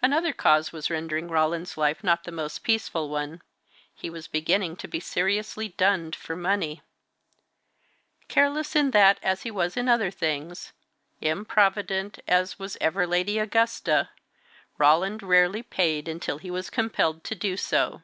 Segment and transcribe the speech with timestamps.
[0.00, 3.42] Another cause was rendering Roland's life not the most peaceful one.
[3.94, 6.80] He was beginning to be seriously dunned for money.
[8.28, 10.72] Careless in that, as he was in other things,
[11.20, 14.08] improvident as was ever Lady Augusta,
[14.78, 18.00] Roland rarely paid until he was compelled to do so.